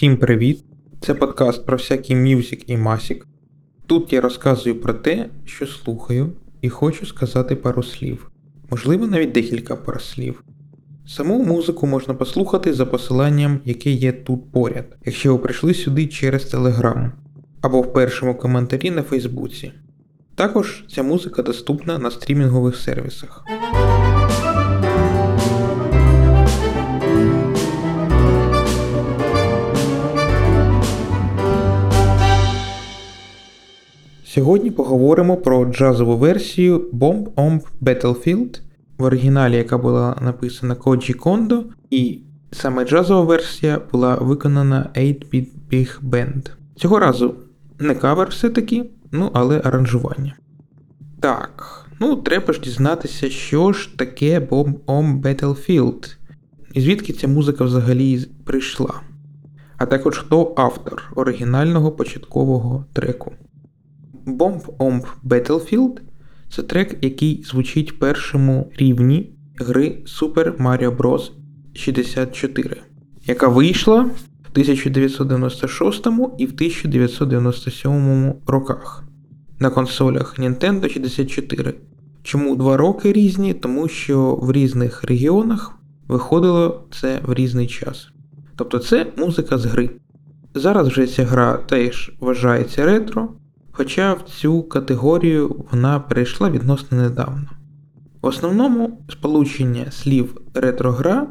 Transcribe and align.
Всім 0.00 0.16
привіт! 0.16 0.64
Це 1.00 1.14
подкаст 1.14 1.66
про 1.66 1.76
всякий 1.76 2.16
мюзик 2.16 2.70
і 2.70 2.76
масік. 2.76 3.26
Тут 3.86 4.12
я 4.12 4.20
розказую 4.20 4.80
про 4.80 4.94
те, 4.94 5.28
що 5.44 5.66
слухаю, 5.66 6.32
і 6.60 6.68
хочу 6.68 7.06
сказати 7.06 7.56
пару 7.56 7.82
слів, 7.82 8.30
можливо, 8.70 9.06
навіть 9.06 9.32
декілька 9.32 9.76
пар 9.76 10.02
слів. 10.02 10.44
Саму 11.06 11.44
музику 11.44 11.86
можна 11.86 12.14
послухати 12.14 12.72
за 12.72 12.86
посиланням, 12.86 13.60
яке 13.64 13.90
є 13.90 14.12
тут 14.12 14.52
поряд, 14.52 14.96
якщо 15.04 15.32
ви 15.32 15.38
прийшли 15.38 15.74
сюди 15.74 16.06
через 16.06 16.54
Telegram 16.54 17.10
або 17.60 17.80
в 17.80 17.92
першому 17.92 18.34
коментарі 18.34 18.90
на 18.90 19.02
Фейсбуці. 19.02 19.72
Також 20.34 20.84
ця 20.94 21.02
музика 21.02 21.42
доступна 21.42 21.98
на 21.98 22.10
стрімінгових 22.10 22.76
сервісах. 22.76 23.44
Сьогодні 34.34 34.70
поговоримо 34.70 35.36
про 35.36 35.64
джазову 35.64 36.16
версію 36.16 36.90
Bomb 36.92 37.24
Omb 37.24 37.60
Battlefield, 37.82 38.60
в 38.98 39.02
оригіналі, 39.02 39.56
яка 39.56 39.78
була 39.78 40.16
написана 40.22 40.74
Коджі 40.74 41.12
Кондо, 41.12 41.64
і 41.90 42.18
саме 42.52 42.84
джазова 42.84 43.20
версія 43.20 43.80
була 43.92 44.14
виконана 44.14 44.90
8-Bit 44.96 45.46
Big 45.72 46.00
Band. 46.10 46.50
Цього 46.76 46.98
разу 46.98 47.34
не 47.78 47.94
кавер 47.94 48.28
все-таки, 48.28 48.90
ну 49.12 49.30
але 49.32 49.60
аранжування. 49.64 50.34
Так, 51.20 51.86
ну 52.00 52.16
треба 52.16 52.52
ж 52.52 52.60
дізнатися, 52.60 53.30
що 53.30 53.72
ж 53.72 53.98
таке 53.98 54.40
Bomb 54.40 54.74
Omb 54.86 55.20
Battlefield, 55.20 56.16
і 56.74 56.80
звідки 56.80 57.12
ця 57.12 57.28
музика 57.28 57.64
взагалі 57.64 58.26
прийшла. 58.44 59.00
А 59.76 59.86
також 59.86 60.18
хто 60.18 60.54
автор 60.56 61.12
оригінального 61.16 61.92
початкового 61.92 62.84
треку. 62.92 63.32
Bomb 64.38 64.76
Omb 64.78 65.04
Battlefield 65.24 66.00
це 66.50 66.62
трек, 66.62 66.98
який 67.02 67.42
звучить 67.42 67.92
в 67.92 67.98
першому 67.98 68.72
рівні 68.76 69.30
гри 69.56 69.98
Super 70.06 70.56
Mario 70.56 70.96
Bros. 70.96 71.30
64, 71.74 72.76
яка 73.26 73.48
вийшла 73.48 74.00
в 74.42 74.48
1996 74.52 76.06
і 76.38 76.46
в 76.46 76.50
1997 76.50 78.34
роках 78.46 79.04
на 79.58 79.70
консолях 79.70 80.38
Nintendo 80.38 80.88
64. 80.88 81.74
Чому 82.22 82.56
два 82.56 82.76
роки 82.76 83.12
різні? 83.12 83.54
Тому 83.54 83.88
що 83.88 84.34
в 84.34 84.52
різних 84.52 85.04
регіонах 85.04 85.74
виходило 86.08 86.84
це 86.90 87.20
в 87.26 87.34
різний 87.34 87.66
час. 87.66 88.08
Тобто 88.56 88.78
це 88.78 89.06
музика 89.16 89.58
з 89.58 89.64
гри. 89.64 89.90
Зараз 90.54 90.88
вже 90.88 91.06
ця 91.06 91.24
гра 91.24 91.56
теж 91.56 92.12
вважається 92.20 92.86
ретро, 92.86 93.28
хоча 93.80 94.14
в 94.14 94.22
цю 94.22 94.62
категорію 94.62 95.66
вона 95.70 96.00
перейшла 96.00 96.50
відносно 96.50 96.98
недавно. 96.98 97.48
В 98.22 98.26
основному 98.26 99.04
сполучення 99.08 99.90
слів 99.90 100.40
ретро-гра 100.54 101.26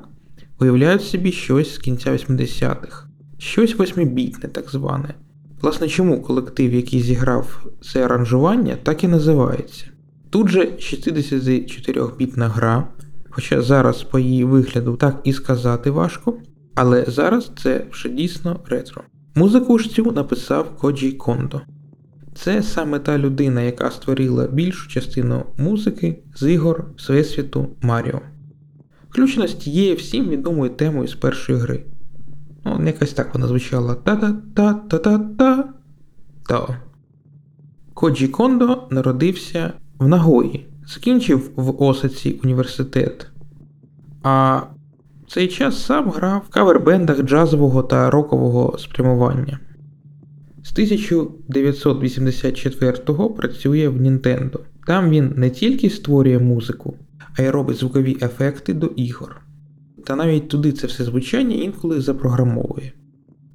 уявляють 0.60 1.04
собі 1.04 1.32
щось 1.32 1.74
з 1.74 1.78
кінця 1.78 2.12
80-х, 2.12 3.06
щось 3.38 3.76
восьмибітне 3.76 4.50
так 4.50 4.70
зване. 4.70 5.14
Власне, 5.62 5.88
чому 5.88 6.22
колектив, 6.22 6.74
який 6.74 7.02
зіграв 7.02 7.66
це 7.82 8.06
аранжування, 8.06 8.78
так 8.84 9.04
і 9.04 9.08
називається. 9.08 9.86
Тут 10.30 10.50
же 10.50 10.60
64-бітна 10.60 12.48
гра, 12.48 12.88
хоча 13.30 13.62
зараз 13.62 14.04
по 14.04 14.20
її 14.20 14.44
вигляду 14.44 14.96
так 14.96 15.22
і 15.24 15.34
сказати 15.34 15.92
важко, 15.92 16.38
але 16.76 17.06
зараз 17.08 17.52
це 17.64 17.86
вже 17.92 18.10
дійсно 18.10 18.60
ретро. 18.66 19.02
Музику 19.36 19.80
ж 19.80 19.90
цю 19.90 20.12
написав 20.12 20.78
Коджі 20.78 21.12
Кондо. 21.12 21.62
Це 22.36 22.64
саме 22.64 23.00
та 23.00 23.18
людина, 23.18 23.62
яка 23.62 23.92
створила 23.92 24.48
більшу 24.48 24.90
частину 24.90 25.46
музики 25.58 26.20
з 26.36 26.52
ігор 26.52 26.86
Всесвіту 26.98 27.68
Маріо. 27.82 28.22
Включеність 29.10 29.68
є 29.68 29.96
всім 29.96 30.30
відомою 30.30 30.70
темою 30.70 31.08
з 31.08 31.16
першої 31.16 31.60
гри. 31.60 31.86
Ну, 32.66 32.86
якась 32.86 33.14
так 33.14 33.34
вона 33.34 33.48
звучала 33.48 33.96
та-та-та-та-та-та. 33.96 35.64
та 36.48 36.80
Коджі 37.94 38.28
Кондо 38.28 38.88
народився 38.90 39.74
в 39.98 40.08
Нагої, 40.08 40.68
закінчив 40.88 41.52
в 41.56 41.84
Осаці 41.84 42.40
університет. 42.44 43.28
А 44.24 44.58
в 45.28 45.32
цей 45.32 45.48
час 45.48 45.86
сам 45.86 46.10
грав 46.10 46.44
в 46.50 46.54
кавербендах 46.54 47.22
джазового 47.22 47.84
та 47.84 48.10
рокового 48.10 48.78
спрямування. 48.78 49.60
З 50.64 50.74
1984-го 50.74 53.30
працює 53.30 53.88
в 53.88 54.02
Nintendo. 54.02 54.60
Там 54.88 55.10
він 55.10 55.34
не 55.36 55.50
тільки 55.50 55.90
створює 55.90 56.40
музику, 56.40 56.96
а 57.38 57.42
й 57.42 57.50
робить 57.50 57.78
звукові 57.78 58.18
ефекти 58.22 58.74
до 58.74 58.88
ігор. 58.88 59.42
Та 60.06 60.16
навіть 60.16 60.50
туди 60.50 60.72
це 60.72 60.88
все 60.88 61.04
звучання 61.04 61.56
інколи 61.56 62.02
запрограмовує. 62.02 62.94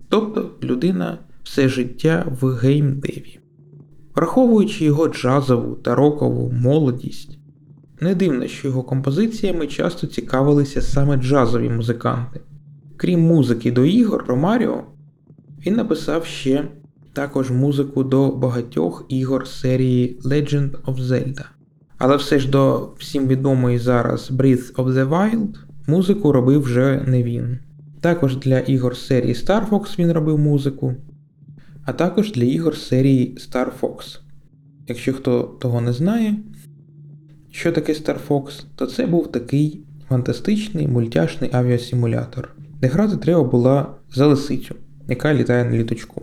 Тобто 0.09 0.51
людина 0.63 1.19
все 1.43 1.69
життя 1.69 2.27
в 2.41 2.47
геймдеві. 2.47 3.39
Враховуючи 4.15 4.85
його 4.85 5.09
джазову 5.09 5.75
та 5.75 5.95
рокову 5.95 6.53
молодість, 6.53 7.39
не 8.01 8.15
дивно, 8.15 8.47
що 8.47 8.69
його 8.69 8.83
композиціями 8.83 9.67
часто 9.67 10.07
цікавилися 10.07 10.83
саме 10.83 11.17
джазові 11.17 11.69
музиканти. 11.69 12.41
Крім 12.97 13.21
музики 13.21 13.73
до 13.73 13.85
ігор 13.85 14.25
про 14.25 14.37
Маріо, 14.37 14.85
він 15.67 15.75
написав 15.75 16.25
ще 16.25 16.69
також 17.15 17.51
музику 17.51 18.05
до 18.05 18.31
багатьох 18.31 19.05
ігор 19.09 19.49
серії 19.49 20.19
Legend 20.25 20.71
of 20.71 21.01
Zelda. 21.01 21.45
Але 21.99 22.17
все 22.17 22.39
ж 22.39 22.51
до 22.51 22.93
всім 22.99 23.29
відомої 23.29 23.79
зараз 23.79 24.31
Breath 24.31 24.75
of 24.75 24.93
the 24.93 25.09
Wild 25.09 25.55
музику 25.87 26.33
робив 26.33 26.63
вже 26.63 27.05
не 27.07 27.23
він. 27.23 27.59
Також 28.01 28.37
для 28.37 28.59
ігор 28.59 28.97
серії 28.97 29.35
Star 29.35 29.69
Fox 29.69 29.99
він 29.99 30.13
робив 30.13 30.39
музику, 30.39 30.95
а 31.85 31.93
також 31.93 32.33
для 32.33 32.45
ігор 32.45 32.77
серії 32.77 33.37
Star 33.37 33.69
Fox. 33.81 34.19
Якщо 34.89 35.13
хто 35.13 35.43
того 35.43 35.81
не 35.81 35.93
знає, 35.93 36.37
що 37.51 37.73
таке 37.73 37.93
Star 37.93 38.17
Fox, 38.29 38.65
то 38.77 38.87
це 38.87 39.07
був 39.07 39.33
такий 39.33 39.81
фантастичний 40.09 40.89
мультяшний 40.89 41.51
авіасимулятор, 41.53 42.55
де 42.81 42.87
грати 42.87 43.17
треба 43.17 43.45
була 43.45 43.87
за 44.15 44.27
лисицю, 44.27 44.75
яка 45.09 45.35
літає 45.35 45.65
на 45.65 45.77
літочку. 45.77 46.23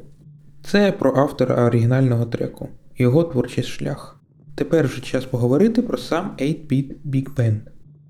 Це 0.63 0.91
про 0.91 1.15
автора 1.15 1.65
оригінального 1.65 2.25
треку, 2.25 2.69
його 2.97 3.23
творчий 3.23 3.63
шлях. 3.63 4.21
Тепер 4.55 4.87
вже 4.87 5.01
час 5.01 5.25
поговорити 5.25 5.81
про 5.81 5.97
сам 5.97 6.31
8-Bit 6.39 6.95
Big 7.05 7.35
Band. 7.35 7.59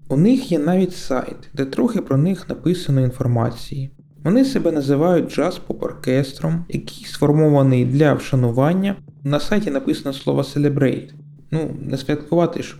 У 0.09 0.17
них 0.17 0.51
є 0.51 0.59
навіть 0.59 0.95
сайт, 0.95 1.49
де 1.53 1.65
трохи 1.65 2.01
про 2.01 2.17
них 2.17 2.49
написано 2.49 3.01
інформації. 3.01 3.91
Вони 4.23 4.45
себе 4.45 4.71
називають 4.71 5.29
джаз-поп-оркестром, 5.29 6.63
який 6.69 7.05
сформований 7.05 7.85
для 7.85 8.13
вшанування. 8.13 8.95
На 9.23 9.39
сайті 9.39 9.71
написано 9.71 10.13
слово 10.13 10.41
Celebrate, 10.41 11.09
ну, 11.51 11.75
не 11.81 11.97
святкувати 11.97 12.63
ж, 12.63 12.77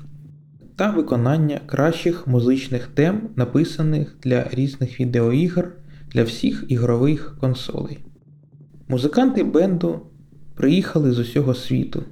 та 0.76 0.92
виконання 0.92 1.62
кращих 1.66 2.28
музичних 2.28 2.88
тем, 2.88 3.22
написаних 3.36 4.18
для 4.24 4.48
різних 4.52 5.00
відеоігр 5.00 5.72
для 6.12 6.24
всіх 6.24 6.66
ігрових 6.68 7.38
консолей. 7.40 8.00
Музиканти 8.91 9.44
бенду 9.44 10.00
приїхали 10.56 11.12
з 11.12 11.19
усього 11.19 11.53
світу, 11.53 12.03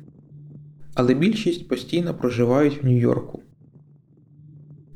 але 0.94 1.14
більшість 1.14 1.68
постійно 1.68 2.14
проживають 2.14 2.84
в 2.84 2.86
Нью-Йорку. 2.86 3.42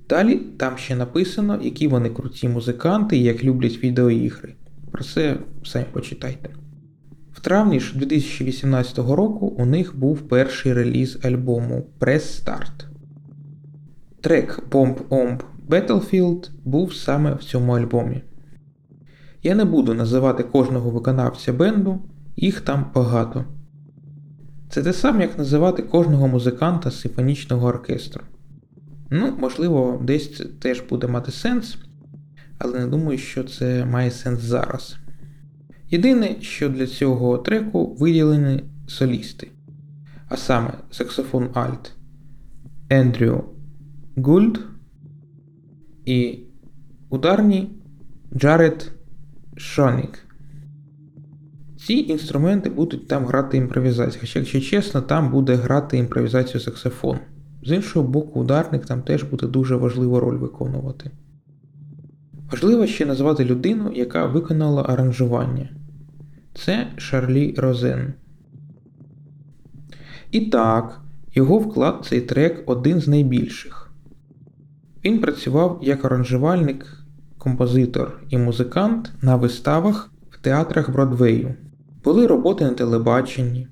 Далі 0.09 0.35
там 0.57 0.77
ще 0.77 0.95
написано, 0.95 1.59
які 1.61 1.87
вони 1.87 2.09
круті 2.09 2.49
музиканти 2.49 3.17
і 3.17 3.23
як 3.23 3.43
люблять 3.43 3.83
відеоігри. 3.83 4.55
Про 4.91 5.03
це 5.03 5.37
самі 5.65 5.85
почитайте. 5.91 6.49
В 7.33 7.41
травні 7.41 7.79
ж 7.79 7.97
2018 7.97 8.97
року 8.97 9.45
у 9.57 9.65
них 9.65 9.97
був 9.97 10.21
перший 10.21 10.73
реліз 10.73 11.19
альбому 11.25 11.87
Press 11.99 12.43
Start. 12.43 12.85
Трек 14.21 14.63
Bomb 14.71 14.95
Omb 15.09 15.39
Battlefield 15.69 16.49
був 16.65 16.93
саме 16.93 17.33
в 17.33 17.43
цьому 17.43 17.71
альбомі. 17.71 18.21
Я 19.43 19.55
не 19.55 19.65
буду 19.65 19.93
називати 19.93 20.43
кожного 20.43 20.89
виконавця 20.89 21.53
бенду, 21.53 21.99
їх 22.35 22.61
там 22.61 22.85
багато. 22.95 23.45
Це 24.69 24.83
те 24.83 24.93
саме, 24.93 25.21
як 25.21 25.37
називати 25.37 25.83
кожного 25.83 26.27
музиканта 26.27 26.91
симфонічного 26.91 27.67
оркестру. 27.67 28.23
Ну, 29.09 29.37
можливо, 29.39 30.01
десь 30.03 30.37
це 30.37 30.45
теж 30.45 30.81
буде 30.89 31.07
мати 31.07 31.31
сенс, 31.31 31.77
але 32.57 32.79
не 32.79 32.87
думаю, 32.87 33.17
що 33.17 33.43
це 33.43 33.85
має 33.85 34.11
сенс 34.11 34.39
зараз. 34.39 34.97
Єдине, 35.89 36.35
що 36.41 36.69
для 36.69 36.87
цього 36.87 37.37
треку 37.37 37.95
виділені 37.95 38.63
солісти, 38.87 39.51
а 40.29 40.37
саме 40.37 40.73
саксофон 40.91 41.49
Альт 41.53 41.91
Ендрю 42.89 43.43
Гульд 44.17 44.59
і 46.05 46.39
ударні 47.09 47.69
Джаред 48.37 48.92
Шонік. 49.57 50.19
Ці 51.77 51.93
інструменти 51.93 52.69
будуть 52.69 53.07
там 53.07 53.25
грати 53.25 53.57
імпровізацію, 53.57 54.21
хоча, 54.21 54.39
якщо 54.39 54.61
чесно, 54.61 55.01
там 55.01 55.31
буде 55.31 55.55
грати 55.55 55.97
імпровізацію 55.97 56.61
саксофон. 56.61 57.19
З 57.63 57.71
іншого 57.71 58.07
боку, 58.07 58.39
ударник 58.39 58.85
там 58.85 59.01
теж 59.01 59.23
буде 59.23 59.47
дуже 59.47 59.75
важливу 59.75 60.19
роль 60.19 60.37
виконувати. 60.37 61.11
Важливо 62.51 62.87
ще 62.87 63.05
назвати 63.05 63.45
людину, 63.45 63.91
яка 63.95 64.25
виконала 64.25 64.83
аранжування. 64.83 65.69
Це 66.53 66.87
Шарлі 66.97 67.55
Розен. 67.57 68.13
І 70.31 70.41
так, 70.41 71.01
його 71.33 71.59
вклад 71.59 72.05
цей 72.09 72.21
трек 72.21 72.63
один 72.65 72.99
з 72.99 73.07
найбільших. 73.07 73.91
Він 75.05 75.19
працював 75.19 75.79
як 75.83 76.05
аранжувальник, 76.05 77.02
композитор 77.43 78.19
і 78.29 78.37
музикант 78.37 79.11
на 79.21 79.35
виставах 79.35 80.11
в 80.31 80.37
театрах 80.37 80.91
Бродвею. 80.91 81.55
Були 82.03 82.27
роботи 82.27 82.65
на 82.65 82.71
телебаченні. 82.71 83.67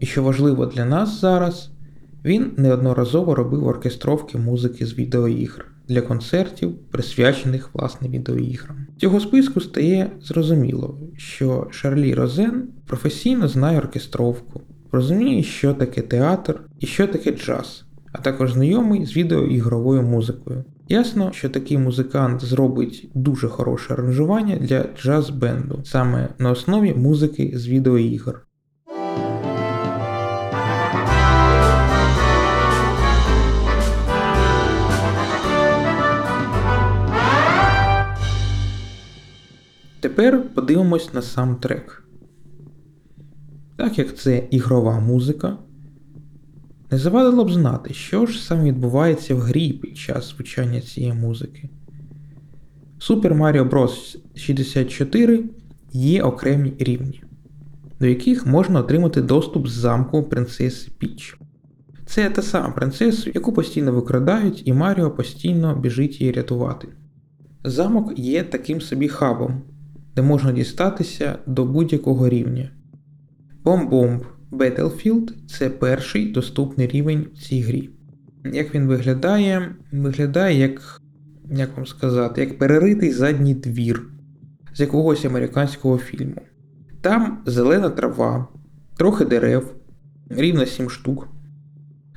І 0.00 0.06
що 0.06 0.22
важливо 0.22 0.66
для 0.66 0.84
нас 0.84 1.20
зараз, 1.20 1.70
він 2.24 2.52
неодноразово 2.56 3.34
робив 3.34 3.66
оркестровки 3.66 4.38
музики 4.38 4.86
з 4.86 4.94
відеоігр 4.94 5.66
для 5.88 6.00
концертів, 6.00 6.74
присвячених 6.90 7.70
власне 7.74 8.08
відеоіграм. 8.08 8.86
З 8.96 9.00
цього 9.00 9.20
списку 9.20 9.60
стає 9.60 10.10
зрозуміло, 10.22 10.98
що 11.16 11.66
Шарлі 11.70 12.14
Розен 12.14 12.68
професійно 12.86 13.48
знає 13.48 13.78
оркестровку, 13.78 14.60
розуміє, 14.92 15.42
що 15.42 15.74
таке 15.74 16.02
театр 16.02 16.60
і 16.80 16.86
що 16.86 17.06
таке 17.06 17.32
джаз, 17.32 17.84
а 18.12 18.18
також 18.18 18.52
знайомий 18.52 19.06
з 19.06 19.16
відеоігровою 19.16 20.02
музикою. 20.02 20.64
Ясно, 20.88 21.32
що 21.32 21.50
такий 21.50 21.78
музикант 21.78 22.44
зробить 22.44 23.10
дуже 23.14 23.48
хороше 23.48 23.94
аранжування 23.94 24.56
для 24.56 24.82
джаз-бенду 24.82 25.84
саме 25.84 26.28
на 26.38 26.50
основі 26.50 26.94
музики 26.94 27.52
з 27.54 27.68
відеоігр. 27.68 28.46
Тепер 40.00 40.42
подивимось 40.54 41.14
на 41.14 41.22
сам 41.22 41.56
трек. 41.56 42.04
Так 43.76 43.98
як 43.98 44.16
це 44.16 44.48
ігрова 44.50 45.00
музика, 45.00 45.58
не 46.90 46.98
завадило 46.98 47.44
б 47.44 47.52
знати, 47.52 47.94
що 47.94 48.26
ж 48.26 48.42
саме 48.42 48.64
відбувається 48.64 49.34
в 49.34 49.38
грі 49.38 49.72
під 49.72 49.96
час 49.96 50.34
звучання 50.34 50.80
цієї 50.80 51.12
музики. 51.12 51.68
Super 53.00 53.38
Mario 53.38 53.68
Bros. 53.70 54.18
64 54.34 55.44
є 55.92 56.22
окремі 56.22 56.72
рівні, 56.78 57.22
до 58.00 58.06
яких 58.06 58.46
можна 58.46 58.80
отримати 58.80 59.22
доступ 59.22 59.68
з 59.68 59.72
замку 59.72 60.22
принцеси 60.22 60.90
Піч. 60.98 61.36
Це 62.06 62.30
та 62.30 62.42
сама 62.42 62.70
принцеса, 62.70 63.30
яку 63.34 63.52
постійно 63.52 63.92
викрадають, 63.92 64.62
і 64.64 64.72
Маріо 64.72 65.10
постійно 65.10 65.76
біжить 65.76 66.20
її 66.20 66.32
рятувати. 66.32 66.88
Замок 67.64 68.18
є 68.18 68.42
таким 68.42 68.80
собі 68.80 69.08
хабом, 69.08 69.62
де 70.16 70.22
можна 70.22 70.52
дістатися 70.52 71.38
до 71.46 71.64
будь-якого 71.64 72.28
рівня. 72.28 72.70
Бомбомб 73.64 74.22
Battlefield 74.52 75.32
це 75.46 75.70
перший 75.70 76.32
доступний 76.32 76.86
рівень 76.86 77.26
в 77.34 77.38
цій 77.38 77.60
грі. 77.60 77.90
Як 78.44 78.74
він 78.74 78.86
виглядає? 78.86 79.74
Виглядає 79.92 80.58
як, 80.58 81.00
як 81.50 81.76
вам 81.76 81.86
сказати, 81.86 82.40
як 82.40 82.58
переритий 82.58 83.12
задній 83.12 83.54
двір 83.54 84.02
з 84.74 84.80
якогось 84.80 85.24
американського 85.24 85.98
фільму. 85.98 86.42
Там 87.00 87.38
зелена 87.46 87.90
трава, 87.90 88.48
трохи 88.96 89.24
дерев, 89.24 89.74
рівно 90.28 90.66
7 90.66 90.90
штук, 90.90 91.28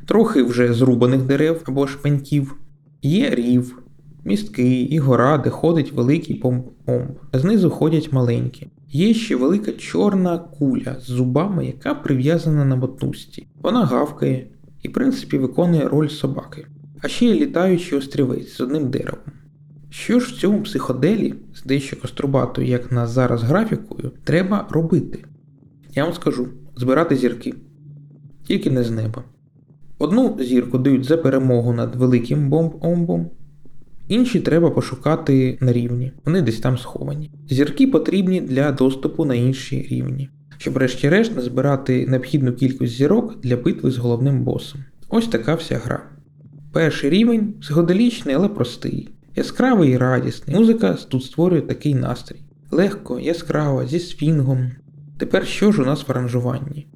трохи 0.08 0.44
вже 0.44 0.74
зрубаних 0.74 1.22
дерев 1.22 1.64
або 1.66 1.88
шпеньків, 1.88 2.56
є 3.02 3.30
рів, 3.30 3.80
містки 4.26 4.82
і 4.82 5.00
гора, 5.00 5.38
де 5.38 5.50
ходить 5.50 5.92
великий 5.92 6.42
помп-помп, 6.42 7.12
знизу 7.34 7.70
ходять 7.70 8.12
маленькі. 8.14 8.68
Є 8.96 9.14
ще 9.14 9.36
велика 9.36 9.72
чорна 9.72 10.38
куля 10.38 10.98
з 11.00 11.04
зубами, 11.04 11.66
яка 11.66 11.94
прив'язана 11.94 12.66
на 12.66 12.76
мотузці. 12.76 13.48
Вона 13.62 13.86
гавкає 13.86 14.48
і, 14.82 14.88
в 14.88 14.94
принципі, 14.94 15.38
виконує 15.38 15.88
роль 15.88 16.08
собаки. 16.08 16.68
А 17.02 17.08
ще 17.08 17.26
є 17.26 17.34
літаючий 17.34 17.98
острівець 17.98 18.54
з 18.54 18.62
одним 18.62 18.90
деревом. 18.90 19.20
Що 19.90 20.20
ж 20.20 20.34
в 20.34 20.38
цьому 20.38 20.62
психоделі, 20.62 21.34
з 21.54 21.64
дещо 21.64 22.02
кострубатою, 22.02 22.68
як 22.68 22.92
на 22.92 23.08
зараз 23.08 23.44
графікою, 23.44 24.12
треба 24.24 24.68
робити? 24.70 25.26
Я 25.96 26.04
вам 26.04 26.14
скажу: 26.14 26.48
збирати 26.76 27.16
зірки. 27.16 27.54
Тільки 28.48 28.72
не 28.72 28.84
з 28.84 28.92
неба. 28.92 29.24
Одну 29.98 30.38
зірку 30.40 30.78
дають 30.78 31.06
за 31.06 31.18
перемогу 31.18 31.74
над 31.74 31.96
великим 31.96 32.50
бомб-омбом, 32.50 33.26
Інші 34.08 34.40
треба 34.40 34.70
пошукати 34.70 35.58
на 35.62 35.74
рівні, 35.74 36.12
вони 36.26 36.42
десь 36.42 36.60
там 36.60 36.78
сховані. 36.78 37.32
Зірки 37.50 37.88
потрібні 37.88 38.42
для 38.42 38.72
доступу 38.72 39.26
на 39.26 39.36
інші 39.36 39.88
рівні, 39.92 40.30
щоб 40.58 40.74
врешті-решт 40.74 41.36
назбирати 41.36 42.08
необхідну 42.08 42.54
кількість 42.54 42.94
зірок 42.94 43.42
для 43.42 43.58
битви 43.58 43.92
з 43.92 43.98
головним 43.98 44.44
босом. 44.44 44.82
Ось 45.10 45.28
така 45.28 45.56
вся 45.56 45.78
гра. 45.78 46.04
Перший 46.72 47.10
рівень 47.10 47.54
психоделічний, 47.54 48.36
але 48.36 48.48
простий, 48.48 49.10
яскравий 49.36 49.92
і 49.92 49.98
радісний. 49.98 50.58
Музика 50.58 50.98
тут 51.10 51.24
створює 51.24 51.62
такий 51.62 51.96
настрій. 51.96 52.40
Легко, 52.72 53.20
яскраво, 53.20 53.86
зі 53.86 54.00
свінгом. 54.00 54.72
Тепер 55.18 55.48
що 55.48 55.72
ж 55.72 55.82
у 55.82 55.86
нас 55.86 56.08
в 56.08 56.12
аранжуванні? 56.12 56.88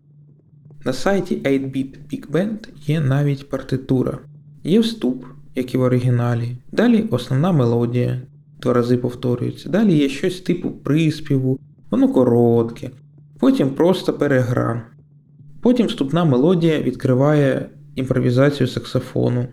На 0.86 0.94
сайті 0.94 1.36
8-Bit 1.36 1.96
Big 2.14 2.32
Band 2.32 2.68
є 2.86 3.02
навіть 3.02 3.50
партитура, 3.50 4.20
є 4.64 4.80
вступ 4.80 5.26
як 5.58 5.74
і 5.74 5.78
в 5.78 5.82
оригіналі. 5.82 6.58
Далі 6.72 7.06
основна 7.12 7.52
мелодія, 7.52 8.22
два 8.62 8.74
рази 8.74 8.98
повторюється. 8.98 9.70
Далі 9.70 9.98
є 9.98 10.10
щось 10.10 10.42
типу 10.42 10.72
приспіву, 10.72 11.60
воно 11.92 12.14
коротке, 12.14 12.90
потім 13.40 13.70
просто 13.70 14.14
перегра. 14.14 14.88
Потім 15.62 15.88
вступна 15.88 16.26
мелодія 16.26 16.82
відкриває 16.82 17.70
імпровізацію 17.96 18.68
саксофону. 18.68 19.48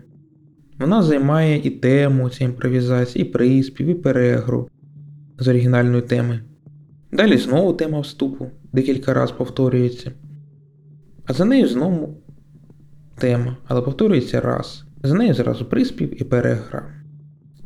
Вона 0.79 1.03
займає 1.03 1.61
і 1.63 1.69
тему 1.69 2.29
цієї 2.29 2.53
імпровізації, 2.53 3.25
і 3.25 3.29
приспів, 3.29 3.87
і 3.87 3.93
перегру 3.93 4.69
з 5.39 5.47
оригінальної 5.47 6.01
теми. 6.01 6.39
Далі 7.11 7.37
знову 7.37 7.73
тема 7.73 7.99
вступу, 7.99 8.47
декілька 8.73 9.13
разів 9.13 9.37
повторюється. 9.37 10.11
А 11.25 11.33
за 11.33 11.45
нею 11.45 11.67
знову 11.67 12.17
тема, 13.17 13.57
але 13.67 13.81
повторюється 13.81 14.41
раз. 14.41 14.84
За 15.05 15.13
нею 15.13 15.33
зразу 15.33 15.65
приспів 15.65 16.21
і 16.21 16.23
перегра. 16.23 16.85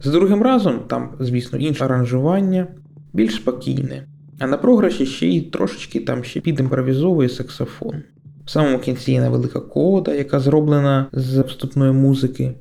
З 0.04 0.12
другим 0.12 0.44
разом, 0.44 0.80
там, 0.88 1.16
звісно, 1.20 1.60
інше 1.60 1.86
аранжування, 1.86 2.68
більш 3.14 3.36
спокійне, 3.36 4.08
а 4.40 4.48
на 4.48 4.58
програші 4.58 5.06
ще 5.06 5.28
й 5.28 5.42
трошечки 5.42 6.00
там 6.00 6.24
ще 6.24 6.40
підімпровізовує 6.40 7.30
саксофон. 7.30 7.96
В 8.46 8.50
самому 8.50 8.80
кінці 8.80 9.12
є 9.12 9.22
невелика 9.22 9.60
кода, 9.60 10.14
яка 10.14 10.40
зроблена 10.40 11.08
з 11.12 11.42
вступної 11.42 11.92
музики. 11.92 12.54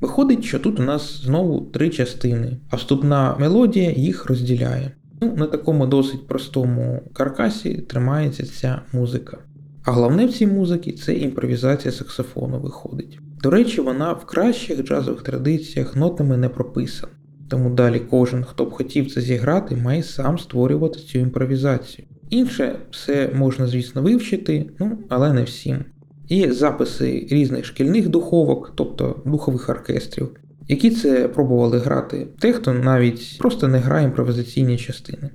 Виходить, 0.00 0.44
що 0.44 0.58
тут 0.58 0.80
у 0.80 0.82
нас 0.82 1.22
знову 1.22 1.60
три 1.60 1.90
частини, 1.90 2.56
а 2.70 2.76
вступна 2.76 3.36
мелодія 3.40 3.90
їх 3.90 4.26
розділяє. 4.26 4.90
Ну, 5.20 5.34
На 5.36 5.46
такому 5.46 5.86
досить 5.86 6.26
простому 6.26 7.02
каркасі 7.12 7.74
тримається 7.74 8.46
ця 8.46 8.82
музика. 8.92 9.38
А 9.84 9.92
головне 9.92 10.26
в 10.26 10.32
цій 10.32 10.46
музиці 10.46 10.92
це 10.92 11.14
імпровізація 11.14 11.92
саксофону 11.92 12.60
виходить. 12.60 13.18
До 13.44 13.50
речі, 13.50 13.80
вона 13.80 14.12
в 14.12 14.24
кращих 14.24 14.84
джазових 14.84 15.22
традиціях 15.22 15.96
нотами 15.96 16.36
не 16.36 16.48
прописана. 16.48 17.12
Тому 17.48 17.70
далі 17.70 18.02
кожен, 18.10 18.44
хто 18.44 18.64
б 18.64 18.70
хотів 18.70 19.12
це 19.12 19.20
зіграти, 19.20 19.76
має 19.76 20.02
сам 20.02 20.38
створювати 20.38 20.98
цю 20.98 21.18
імпровізацію. 21.18 22.08
Інше 22.30 22.76
все 22.90 23.30
можна, 23.34 23.66
звісно, 23.66 24.02
вивчити, 24.02 24.70
ну, 24.78 24.98
але 25.08 25.32
не 25.32 25.42
всім. 25.42 25.84
Є 26.28 26.52
записи 26.52 27.26
різних 27.30 27.64
шкільних 27.64 28.08
духовок, 28.08 28.72
тобто 28.74 29.22
духових 29.26 29.68
оркестрів, 29.68 30.28
які 30.68 30.90
це 30.90 31.28
пробували 31.28 31.78
грати, 31.78 32.26
те, 32.38 32.52
хто 32.52 32.72
навіть 32.72 33.36
просто 33.38 33.68
не 33.68 33.78
грає 33.78 34.04
імпровізаційні 34.04 34.78
частини. 34.78 35.30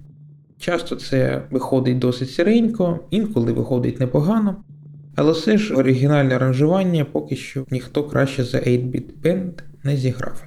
Часто 0.59 0.95
це 0.95 1.43
виходить 1.51 1.99
досить 1.99 2.31
сиренько, 2.31 2.99
інколи 3.11 3.53
виходить 3.53 3.99
непогано, 3.99 4.55
але 5.19 5.31
все 5.31 5.57
ж 5.57 5.75
оригінальне 5.75 6.35
аранжування 6.35 7.05
поки 7.05 7.35
що 7.35 7.65
ніхто 7.71 8.03
краще 8.03 8.43
за 8.43 8.57
8-Bit 8.57 9.03
Band 9.23 9.51
не 9.83 9.97
зіграв. 9.97 10.43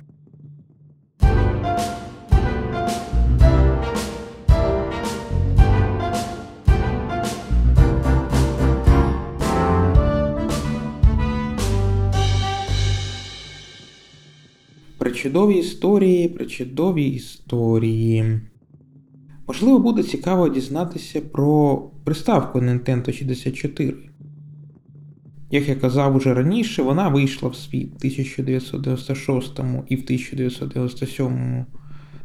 Причудові 14.99 15.55
історії, 15.55 16.29
причудові 16.29 17.05
історії. 17.05 18.41
Можливо, 19.47 19.79
буде 19.79 20.03
цікаво 20.03 20.49
дізнатися 20.49 21.21
про 21.21 21.77
приставку 22.05 22.59
Nintendo 22.59 23.13
64. 23.13 24.12
Як 25.55 25.69
я 25.69 25.75
казав 25.75 26.17
уже 26.17 26.35
раніше, 26.35 26.83
вона 26.83 27.09
вийшла 27.09 27.49
в 27.49 27.57
світ 27.57 27.93
в 27.93 27.97
1996 27.97 29.59
і 29.89 29.97
в 29.97 30.03
1997. 30.03 31.67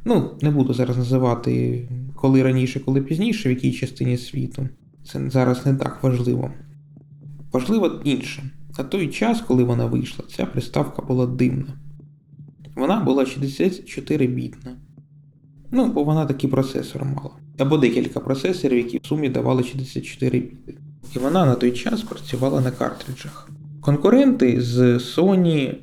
Ну, 0.05 0.31
не 0.41 0.51
буду 0.51 0.73
зараз 0.73 0.97
називати 0.97 1.81
коли 2.15 2.43
раніше, 2.43 2.79
коли 2.79 3.01
пізніше, 3.01 3.49
в 3.49 3.51
якій 3.51 3.73
частині 3.73 4.17
світу. 4.17 4.69
Це 5.03 5.29
зараз 5.29 5.65
не 5.65 5.75
так 5.75 6.03
важливо. 6.03 6.51
Важливо 7.51 8.01
інше. 8.03 8.43
На 8.77 8.83
той 8.83 9.07
час, 9.07 9.41
коли 9.41 9.63
вона 9.63 9.85
вийшла, 9.85 10.25
ця 10.35 10.45
приставка 10.45 11.01
була 11.01 11.27
дивна. 11.27 11.79
Вона 12.75 12.99
була 12.99 13.23
64-бітна. 13.23 14.71
Ну, 15.71 15.93
бо 15.93 16.03
вона 16.03 16.25
такий 16.25 16.49
процесор 16.49 17.05
мала. 17.05 17.31
Або 17.57 17.77
декілька 17.77 18.19
процесорів, 18.19 18.77
які 18.77 18.97
в 18.97 19.05
сумі 19.05 19.29
давали 19.29 19.63
64 19.63 20.39
біти. 20.39 20.77
І 21.15 21.19
вона 21.19 21.45
на 21.45 21.55
той 21.55 21.71
час 21.71 22.01
працювала 22.01 22.61
на 22.61 22.71
картриджах. 22.71 23.49
Конкуренти 23.81 24.61
з 24.61 24.79
Sony, 24.97 25.75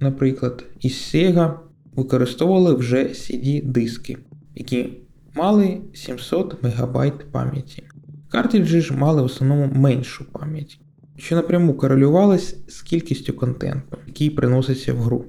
наприклад, 0.00 0.64
і 0.80 0.88
Sega 0.88 1.54
використовували 1.96 2.74
вже 2.74 3.04
CD-диски, 3.04 4.16
які 4.54 4.92
мали 5.34 5.80
700 5.94 6.62
МБ 6.62 7.12
пам'яті. 7.32 7.82
Картриджі 8.28 8.80
ж 8.80 8.94
мали 8.94 9.22
в 9.22 9.24
основному 9.24 9.72
меншу 9.74 10.24
пам'ять, 10.32 10.80
що 11.16 11.36
напряму 11.36 11.74
корелювалось 11.74 12.56
з 12.68 12.82
кількістю 12.82 13.32
контенту, 13.32 13.96
який 14.06 14.30
приноситься 14.30 14.94
в 14.94 14.96
гру. 14.96 15.24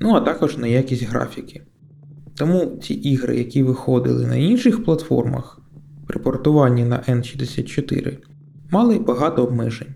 Ну 0.00 0.14
а 0.14 0.20
також 0.20 0.56
на 0.56 0.66
якість 0.66 1.04
графіки. 1.04 1.62
Тому 2.36 2.66
ті 2.66 2.94
ігри, 2.94 3.38
які 3.38 3.62
виходили 3.62 4.26
на 4.26 4.36
інших 4.36 4.84
платформах 4.84 5.60
при 6.06 6.20
портуванні 6.20 6.84
на 6.84 6.96
N64, 7.08 8.16
мали 8.72 8.98
багато 8.98 9.44
обмежень. 9.44 9.94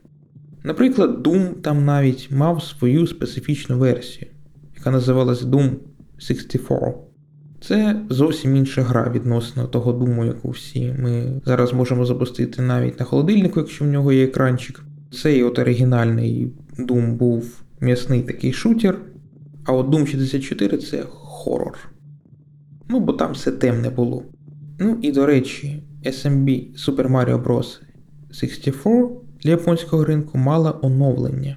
Наприклад, 0.64 1.26
Doom 1.26 1.52
там 1.54 1.84
навіть 1.84 2.30
мав 2.30 2.62
свою 2.62 3.06
специфічну 3.06 3.78
версію, 3.78 4.30
яка 4.76 4.90
називалась 4.90 5.42
Doom 5.42 5.70
64. 6.18 6.80
Це 7.60 8.02
зовсім 8.10 8.56
інша 8.56 8.82
гра 8.82 9.10
відносно 9.14 9.66
того 9.66 9.92
Думу, 9.92 10.24
яку 10.24 10.50
всі 10.50 10.94
ми 10.98 11.40
зараз 11.44 11.72
можемо 11.72 12.04
запустити 12.04 12.62
навіть 12.62 12.98
на 12.98 13.04
холодильнику, 13.04 13.60
якщо 13.60 13.84
в 13.84 13.88
нього 13.88 14.12
є 14.12 14.24
екранчик. 14.24 14.82
Цей 15.12 15.42
от 15.42 15.58
оригінальний 15.58 16.52
Doom 16.78 17.12
був 17.16 17.62
м'ясний 17.80 18.22
такий 18.22 18.52
шутер, 18.52 18.98
а 19.64 19.72
от 19.72 19.86
Doom 19.86 20.06
64 20.06 20.78
це 20.78 21.02
хорор. 21.08 21.78
Ну, 22.88 23.00
бо 23.00 23.12
там 23.12 23.32
все 23.32 23.50
темне 23.50 23.90
було. 23.90 24.22
Ну 24.78 24.98
і 25.02 25.12
до 25.12 25.26
речі, 25.26 25.82
SMB 26.04 26.74
Super 26.74 27.10
Mario 27.10 27.42
Bros. 27.42 27.80
64 28.40 29.08
для 29.42 29.50
японського 29.50 30.04
ринку 30.04 30.38
мала 30.38 30.78
оновлення. 30.82 31.56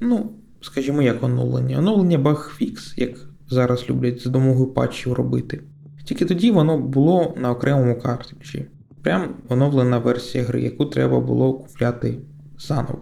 Ну, 0.00 0.30
скажімо, 0.60 1.02
як 1.02 1.22
оновлення. 1.22 1.78
Оновлення 1.78 2.18
багфікс, 2.18 2.94
як 2.96 3.10
зараз 3.50 3.90
люблять 3.90 4.22
за 4.22 4.30
допомогою 4.30 4.66
патчів 4.66 5.12
робити. 5.12 5.60
Тільки 6.04 6.24
тоді 6.24 6.50
воно 6.50 6.78
було 6.78 7.34
на 7.40 7.50
окремому 7.50 8.00
картриджі. 8.00 8.66
Прям 9.02 9.34
оновлена 9.48 9.98
версія 9.98 10.44
гри, 10.44 10.62
яку 10.62 10.86
треба 10.86 11.20
було 11.20 11.54
купляти 11.54 12.18
заново. 12.58 13.00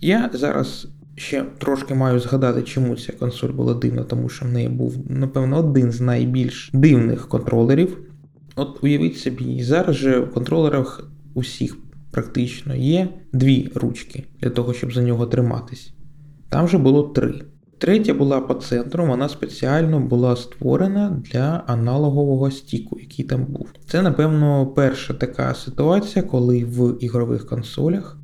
Я 0.00 0.30
зараз 0.32 0.88
ще 1.16 1.44
трошки 1.58 1.94
маю 1.94 2.20
згадати, 2.20 2.62
чому 2.62 2.96
ця 2.96 3.12
консоль 3.12 3.48
була 3.48 3.74
дивна, 3.74 4.02
тому 4.04 4.28
що 4.28 4.44
в 4.44 4.48
неї 4.48 4.68
був, 4.68 4.96
напевно, 5.08 5.58
один 5.58 5.92
з 5.92 6.00
найбільш 6.00 6.70
дивних 6.74 7.28
контролерів. 7.28 7.98
От 8.56 8.84
уявіть 8.84 9.18
собі, 9.18 9.62
зараз 9.62 9.96
же 9.96 10.20
в 10.20 10.30
контролерах 10.32 11.10
усіх 11.34 11.76
практично 12.10 12.74
є 12.74 13.08
дві 13.32 13.70
ручки 13.74 14.24
для 14.40 14.50
того, 14.50 14.74
щоб 14.74 14.92
за 14.92 15.02
нього 15.02 15.26
триматись. 15.26 15.92
Там 16.48 16.68
же 16.68 16.78
було 16.78 17.02
три. 17.02 17.42
Третя 17.78 18.14
була 18.14 18.40
по 18.40 18.54
центру, 18.54 19.06
вона 19.06 19.28
спеціально 19.28 20.00
була 20.00 20.36
створена 20.36 21.22
для 21.30 21.64
аналогового 21.66 22.50
стіку, 22.50 22.98
який 23.00 23.24
там 23.24 23.44
був. 23.44 23.68
Це, 23.86 24.02
напевно, 24.02 24.66
перша 24.66 25.14
така 25.14 25.54
ситуація, 25.54 26.22
коли 26.22 26.64
в 26.64 27.04
ігрових 27.04 27.46
консолях 27.46 28.18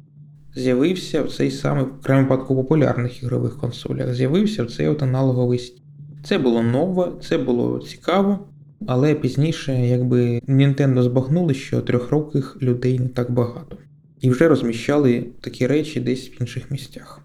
з'явився 0.54 1.24
цей 1.24 1.50
самий 1.50 1.84
в 1.84 2.02
крайньому 2.02 2.30
випадку 2.30 2.56
популярних 2.56 3.22
ігрових 3.22 3.58
консолях, 3.58 4.14
з'явився 4.14 4.64
цей 4.64 4.88
от 4.88 5.02
аналоговий 5.02 5.58
стік. 5.58 5.82
Це 6.24 6.38
було 6.38 6.62
нове, 6.62 7.12
це 7.22 7.38
було 7.38 7.78
цікаво, 7.78 8.38
але 8.86 9.14
пізніше, 9.14 9.86
якби 9.86 10.40
Nintendo 10.48 11.02
збагнули, 11.02 11.54
що 11.54 11.80
трьохроких 11.80 12.58
людей 12.62 12.98
не 12.98 13.08
так 13.08 13.30
багато. 13.30 13.76
І 14.20 14.30
вже 14.30 14.48
розміщали 14.48 15.26
такі 15.40 15.66
речі 15.66 16.00
десь 16.00 16.28
в 16.28 16.40
інших 16.40 16.70
місцях. 16.70 17.22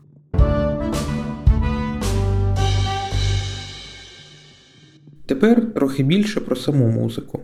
Тепер 5.25 5.73
трохи 5.73 6.03
більше 6.03 6.39
про 6.39 6.55
саму 6.55 6.87
музику. 6.87 7.39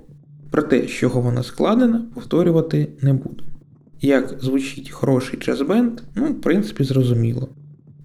Про 0.52 0.64
те, 0.64 0.88
з 0.88 0.90
чого 0.90 1.22
вона 1.22 1.44
складена, 1.44 2.06
повторювати 2.14 2.88
не 3.02 3.14
буду. 3.14 3.44
Як 4.02 4.36
звучить 4.42 4.90
хороший 4.90 5.40
джаз-бенд, 5.40 6.02
ну, 6.16 6.26
в 6.26 6.42
принципі, 6.42 6.84
зрозуміло. 6.84 7.50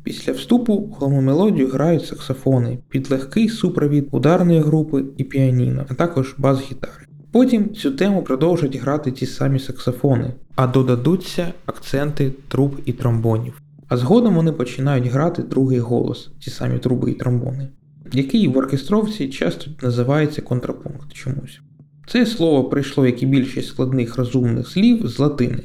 Після 0.02 0.32
вступу 0.32 0.96
головну 0.98 1.20
мелодію 1.20 1.68
грають 1.68 2.06
саксофони 2.06 2.78
під 2.88 3.10
легкий 3.10 3.48
супровід 3.48 4.08
ударної 4.10 4.60
групи 4.60 5.04
і 5.16 5.24
піаніно, 5.24 5.86
а 5.88 5.94
також 5.94 6.34
бас-гітари. 6.38 7.06
Потім 7.32 7.74
цю 7.74 7.90
тему 7.90 8.22
продовжать 8.22 8.76
грати 8.76 9.12
ті 9.12 9.26
самі 9.26 9.58
саксофони, 9.58 10.34
а 10.56 10.66
додадуться 10.66 11.52
акценти 11.66 12.32
труб 12.48 12.80
і 12.84 12.92
тромбонів. 12.92 13.62
А 13.88 13.96
згодом 13.96 14.34
вони 14.34 14.52
починають 14.52 15.06
грати 15.06 15.42
другий 15.42 15.78
голос, 15.78 16.30
ті 16.38 16.50
самі 16.50 16.78
труби 16.78 17.10
і 17.10 17.14
тромбони, 17.14 17.68
який 18.12 18.48
в 18.48 18.56
оркестровці 18.56 19.28
часто 19.28 19.70
називається 19.82 20.42
контрапункт 20.42 21.12
чомусь. 21.12 21.60
Це 22.08 22.26
слово 22.26 22.64
прийшло, 22.64 23.06
як 23.06 23.22
і 23.22 23.26
більшість 23.26 23.68
складних 23.68 24.16
розумних 24.16 24.68
слів 24.68 25.08
з 25.08 25.18
латини. 25.18 25.62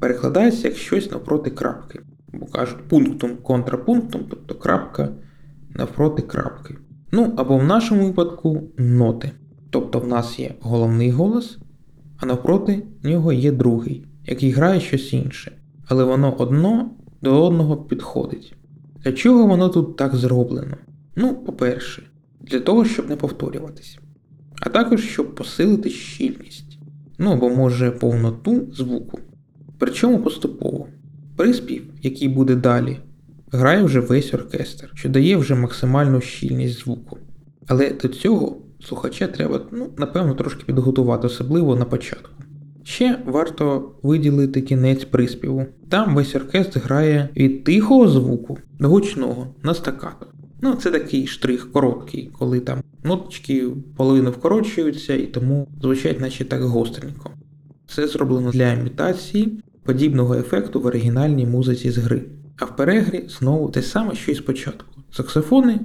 Перекладається 0.00 0.68
як 0.68 0.76
щось 0.76 1.10
навпроти 1.10 1.50
крапки, 1.50 2.00
бо 2.40 2.46
кажуть 2.46 2.88
пунктом 2.88 3.36
контрапунктом, 3.36 4.20
тобто 4.30 4.54
крапка 4.54 5.08
навпроти 5.70 6.22
крапки. 6.22 6.74
Ну 7.12 7.34
або 7.36 7.58
в 7.58 7.64
нашому 7.64 8.06
випадку 8.06 8.62
ноти. 8.78 9.30
Тобто 9.70 9.98
в 10.00 10.08
нас 10.08 10.38
є 10.38 10.54
головний 10.60 11.10
голос, 11.10 11.58
а 12.16 12.26
навпроти 12.26 12.82
нього 13.02 13.32
є 13.32 13.52
другий, 13.52 14.06
який 14.26 14.50
грає 14.50 14.80
щось 14.80 15.12
інше. 15.12 15.52
Але 15.88 16.04
воно 16.04 16.34
одно 16.38 16.90
до 17.22 17.46
одного 17.46 17.76
підходить. 17.76 18.54
Для 19.04 19.12
чого 19.12 19.46
воно 19.46 19.68
тут 19.68 19.96
так 19.96 20.16
зроблено? 20.16 20.76
Ну, 21.16 21.34
по-перше, 21.34 22.02
для 22.40 22.60
того, 22.60 22.84
щоб 22.84 23.08
не 23.08 23.16
повторюватися. 23.16 23.98
А 24.60 24.68
також 24.68 25.04
щоб 25.04 25.34
посилити 25.34 25.90
щільність. 25.90 26.78
Ну 27.18 27.32
або 27.32 27.50
може 27.50 27.90
повноту 27.90 28.72
звуку. 28.72 29.18
Причому 29.78 30.18
поступово. 30.18 30.86
Приспів, 31.36 31.82
який 32.02 32.28
буде 32.28 32.54
далі, 32.54 32.96
грає 33.52 33.82
вже 33.82 34.00
весь 34.00 34.34
оркестр, 34.34 34.90
що 34.94 35.08
дає 35.08 35.36
вже 35.36 35.54
максимальну 35.54 36.20
щільність 36.20 36.78
звуку. 36.78 37.18
Але 37.66 37.90
до 37.90 38.08
цього 38.08 38.56
слухача 38.80 39.26
треба, 39.26 39.60
ну, 39.72 39.90
напевно, 39.98 40.34
трошки 40.34 40.64
підготувати, 40.64 41.26
особливо 41.26 41.76
на 41.76 41.84
початку. 41.84 42.30
Ще 42.82 43.22
варто 43.26 43.92
виділити 44.02 44.62
кінець 44.62 45.04
приспіву. 45.04 45.66
Там 45.88 46.14
весь 46.14 46.36
оркестр 46.36 46.80
грає 46.84 47.28
від 47.36 47.64
тихого 47.64 48.08
звуку 48.08 48.58
до 48.78 48.88
гучного 48.88 49.54
на 49.62 49.74
стакато. 49.74 50.26
Ну, 50.62 50.74
це 50.74 50.90
такий 50.90 51.26
штрих 51.26 51.72
короткий, 51.72 52.30
коли 52.38 52.60
там 52.60 52.82
ноточки 53.04 53.66
половину 53.96 54.30
вкорочуються 54.30 55.14
і 55.14 55.26
тому 55.26 55.68
звучать 55.82 56.20
наче 56.20 56.44
так 56.44 56.62
гостренько. 56.62 57.30
Це 57.86 58.06
зроблено 58.06 58.50
для 58.50 58.72
імітації 58.72 59.58
подібного 59.84 60.34
ефекту 60.34 60.80
в 60.80 60.86
оригінальній 60.86 61.46
музиці 61.46 61.90
з 61.90 61.98
гри. 61.98 62.22
А 62.58 62.64
в 62.64 62.76
перегрі 62.76 63.24
знову 63.28 63.70
те 63.70 63.82
саме, 63.82 64.14
що 64.14 64.32
і 64.32 64.34
спочатку. 64.34 64.86
Саксофони 65.10 65.80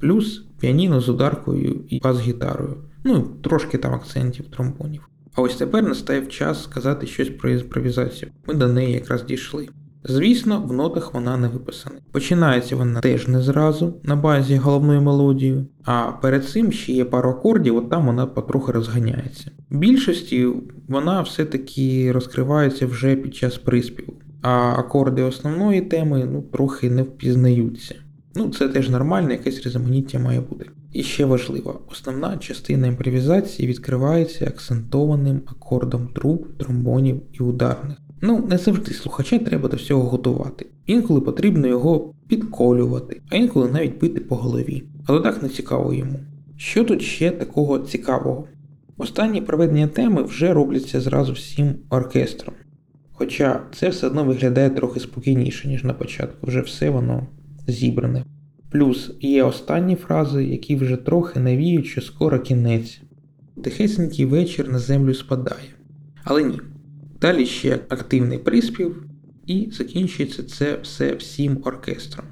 плюс 0.00 0.44
піаніно 0.60 1.00
з 1.00 1.08
ударкою 1.08 1.80
і 1.88 2.00
бас-гітарою. 2.00 2.76
Ну 3.04 3.28
трошки 3.42 3.78
там 3.78 3.94
акцентів, 3.94 4.46
тромбонів. 4.46 5.08
А 5.34 5.42
ось 5.42 5.56
тепер 5.56 5.82
настає 5.82 6.26
час 6.26 6.62
сказати 6.62 7.06
щось 7.06 7.30
про 7.30 7.50
імпровізацію. 7.50 8.30
Ми 8.46 8.54
до 8.54 8.68
неї 8.68 8.92
якраз 8.92 9.24
дійшли. 9.24 9.68
Звісно, 10.04 10.60
в 10.60 10.72
нотах 10.72 11.14
вона 11.14 11.36
не 11.36 11.48
виписана. 11.48 11.96
Починається 12.12 12.76
вона 12.76 13.00
теж 13.00 13.28
не 13.28 13.42
зразу 13.42 13.94
на 14.02 14.16
базі 14.16 14.56
головної 14.56 15.00
мелодії, 15.00 15.66
а 15.84 16.12
перед 16.22 16.48
цим 16.48 16.72
ще 16.72 16.92
є 16.92 17.04
пару 17.04 17.30
акордів, 17.30 17.76
от 17.76 17.90
там 17.90 18.06
вона 18.06 18.26
потрохи 18.26 18.72
розганяється. 18.72 19.50
В 19.70 19.76
більшості 19.76 20.48
вона 20.88 21.22
все-таки 21.22 22.12
розкривається 22.12 22.86
вже 22.86 23.16
під 23.16 23.34
час 23.34 23.58
приспіву, 23.58 24.12
а 24.42 24.50
акорди 24.78 25.22
основної 25.22 25.80
теми 25.80 26.28
ну, 26.32 26.42
трохи 26.42 26.90
не 26.90 27.02
впізнаються. 27.02 27.94
Ну, 28.34 28.48
це 28.48 28.68
теж 28.68 28.90
нормально, 28.90 29.30
якесь 29.30 29.66
різноманіття 29.66 30.18
має 30.18 30.40
бути. 30.40 30.66
І 30.92 31.02
ще 31.02 31.24
важливо, 31.24 31.80
основна 31.90 32.36
частина 32.36 32.86
імпровізації 32.86 33.68
відкривається 33.68 34.46
акцентованим 34.46 35.40
акордом 35.46 36.08
труб, 36.08 36.46
тромбонів 36.58 37.22
і 37.32 37.42
ударних. 37.42 37.96
Ну, 38.24 38.46
не 38.50 38.58
завжди 38.58 38.94
слухача 38.94 39.38
треба 39.38 39.68
до 39.68 39.76
всього 39.76 40.02
готувати. 40.02 40.66
Інколи 40.86 41.20
потрібно 41.20 41.66
його 41.66 42.14
підколювати, 42.28 43.20
а 43.30 43.36
інколи 43.36 43.70
навіть 43.70 44.00
бити 44.00 44.20
по 44.20 44.36
голові. 44.36 44.82
Але 45.06 45.20
так 45.20 45.42
не 45.42 45.48
цікаво 45.48 45.94
йому. 45.94 46.20
Що 46.56 46.84
тут 46.84 47.02
ще 47.02 47.30
такого 47.30 47.78
цікавого? 47.78 48.44
Останні 48.96 49.40
проведення 49.40 49.86
теми 49.86 50.22
вже 50.22 50.52
робляться 50.52 51.00
зразу 51.00 51.32
всім 51.32 51.74
оркестром. 51.90 52.54
Хоча 53.12 53.60
це 53.74 53.88
все 53.88 54.06
одно 54.06 54.24
виглядає 54.24 54.70
трохи 54.70 55.00
спокійніше, 55.00 55.68
ніж 55.68 55.84
на 55.84 55.94
початку, 55.94 56.46
вже 56.46 56.60
все 56.60 56.90
воно 56.90 57.26
зібране. 57.66 58.24
Плюс 58.70 59.10
є 59.20 59.44
останні 59.44 59.94
фрази, 59.94 60.44
які 60.44 60.76
вже 60.76 60.96
трохи 60.96 61.40
навіють, 61.40 61.86
що 61.86 62.00
скоро 62.00 62.38
кінець. 62.38 63.00
Тихесенький 63.64 64.24
вечір 64.24 64.68
на 64.68 64.78
землю 64.78 65.14
спадає. 65.14 65.68
Але 66.24 66.42
ні. 66.42 66.60
Далі 67.22 67.46
ще 67.46 67.80
активний 67.88 68.38
приспів, 68.38 69.04
і 69.46 69.68
закінчується 69.72 70.42
це 70.42 70.78
все 70.82 71.14
всім 71.14 71.58
оркестром. 71.64 72.26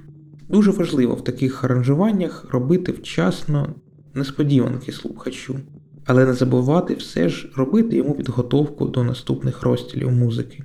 Дуже 0.49 0.71
важливо 0.71 1.15
в 1.15 1.25
таких 1.25 1.65
аранжуваннях 1.65 2.47
робити 2.53 2.93
вчасно 2.93 3.75
несподіванки 4.15 4.93
слухачу, 4.93 5.61
але 6.05 6.27
не 6.27 6.35
забувати 6.35 6.95
все 6.95 7.29
ж 7.29 7.53
робити 7.57 7.97
йому 7.97 8.15
підготовку 8.15 8.85
до 8.87 9.05
наступних 9.05 9.63
розділів 9.63 10.11
музики. 10.11 10.65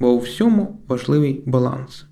Бо 0.00 0.12
у 0.12 0.18
всьому 0.18 0.80
важливий 0.88 1.42
баланс. 1.46 2.06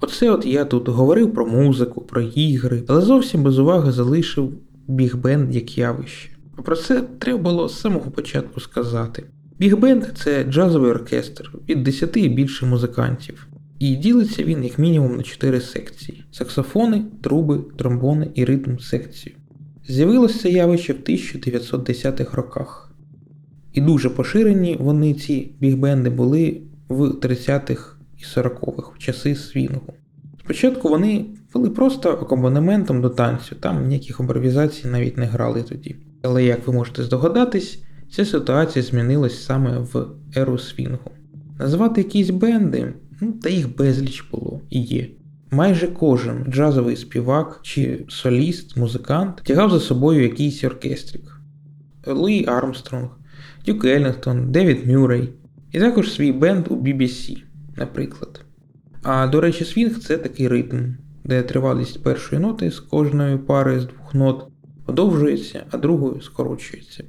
Оце 0.00 0.30
от 0.30 0.46
я 0.46 0.64
тут 0.64 0.88
говорив 0.88 1.34
про 1.34 1.46
музику, 1.46 2.00
про 2.00 2.22
ігри, 2.22 2.82
але 2.88 3.00
зовсім 3.00 3.42
без 3.42 3.58
уваги 3.58 3.92
залишив 3.92 4.52
бігбенд 4.88 5.54
як 5.54 5.78
явище. 5.78 6.30
А 6.56 6.62
про 6.62 6.76
це 6.76 7.02
треба 7.18 7.38
було 7.38 7.68
з 7.68 7.80
самого 7.80 8.10
початку 8.10 8.60
сказати. 8.60 9.24
Бігбенд 9.58 10.04
це 10.16 10.44
джазовий 10.44 10.90
оркестр 10.90 11.52
від 11.68 11.82
10 11.82 12.16
і 12.16 12.28
більше 12.28 12.66
музикантів. 12.66 13.48
І 13.78 13.96
ділиться 13.96 14.44
він 14.44 14.64
як 14.64 14.78
мінімум 14.78 15.16
на 15.16 15.22
4 15.22 15.60
секції: 15.60 16.24
саксофони, 16.30 17.04
труби, 17.22 17.60
тромбони 17.76 18.30
і 18.34 18.44
ритм 18.44 18.78
секцію. 18.78 19.34
З'явилося 19.88 20.48
явище 20.48 20.92
в 20.92 20.96
1910-х 20.96 22.36
роках. 22.36 22.92
І 23.72 23.80
дуже 23.80 24.10
поширені 24.10 24.76
вони 24.80 25.14
ці 25.14 25.52
бігбенди 25.60 26.10
були 26.10 26.60
в 26.88 27.02
30-х 27.02 27.95
і 28.18 28.38
40-х 28.38 28.92
в 28.94 28.98
часи 28.98 29.34
свінгу. 29.34 29.94
Спочатку 30.44 30.88
вони 30.88 31.24
були 31.52 31.70
просто 31.70 32.10
акомпанементом 32.10 33.02
до 33.02 33.10
танцю, 33.10 33.54
там 33.54 33.86
ніяких 33.86 34.20
імпровізацій 34.20 34.88
навіть 34.88 35.16
не 35.16 35.26
грали 35.26 35.62
тоді. 35.62 35.96
Але 36.22 36.44
як 36.44 36.66
ви 36.66 36.72
можете 36.72 37.02
здогадатись, 37.02 37.82
ця 38.10 38.24
ситуація 38.24 38.82
змінилась 38.82 39.44
саме 39.44 39.78
в 39.78 40.06
еру 40.36 40.58
свінгу. 40.58 41.10
Назвати 41.58 42.00
якісь 42.00 42.30
бенди, 42.30 42.94
ну 43.20 43.32
та 43.32 43.50
їх 43.50 43.76
безліч 43.76 44.24
було 44.32 44.60
і 44.70 44.80
є. 44.80 45.08
Майже 45.50 45.88
кожен 45.88 46.44
джазовий 46.48 46.96
співак 46.96 47.60
чи 47.62 48.04
соліст, 48.08 48.76
музикант 48.76 49.42
тягав 49.44 49.70
за 49.70 49.80
собою 49.80 50.22
якийсь 50.22 50.64
оркестрик. 50.64 51.40
Луї 52.06 52.46
Армстронг, 52.46 53.08
Дюк 53.66 53.84
Еллінгтон, 53.84 54.52
Девід 54.52 54.86
Мюррей, 54.86 55.32
і 55.72 55.78
також 55.78 56.12
свій 56.12 56.32
бенд 56.32 56.66
у 56.70 56.76
BBC 56.76 57.42
наприклад. 57.76 58.44
А 59.02 59.26
до 59.26 59.40
речі, 59.40 59.64
свінг 59.64 59.98
це 59.98 60.18
такий 60.18 60.48
ритм, 60.48 60.92
де 61.24 61.42
тривалість 61.42 62.02
першої 62.02 62.42
ноти 62.42 62.70
з 62.70 62.80
кожної 62.80 63.38
пари 63.38 63.80
з 63.80 63.84
двох 63.86 64.14
нот 64.14 64.48
подовжується, 64.84 65.64
а 65.70 65.78
другою 65.78 66.20
скорочується. 66.20 67.04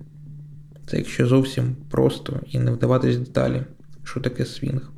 Це 0.88 0.97
якщо 0.97 1.27
зовсім 1.27 1.75
просто 1.89 2.39
і 2.51 2.60
не 2.60 2.71
вдаватись 2.71 3.13
в 3.13 3.17
деталі, 3.17 3.62
що 4.03 4.19
таке 4.19 4.45
свінг. 4.45 4.91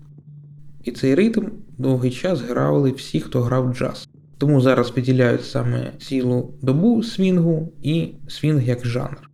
І 0.84 0.92
цей 0.92 1.16
ритм 1.16 1.46
довгий 1.78 2.12
час 2.12 2.42
грали 2.42 2.92
всі, 2.92 3.20
хто 3.20 3.42
грав 3.42 3.76
джаз. 3.76 4.10
Тому 4.38 4.62
зараз 4.62 4.92
виділяють 4.96 5.46
саме 5.46 5.94
цілу 6.00 6.54
добу 6.62 7.04
свінгу 7.04 7.74
і 7.82 8.08
свінг 8.28 8.68
як 8.68 8.86
жанр. 8.86 9.29